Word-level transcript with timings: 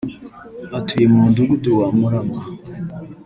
atuye 0.77 1.05
mu 1.11 1.17
mudugudu 1.23 1.69
wa 1.79 1.87
Murama 1.97 2.39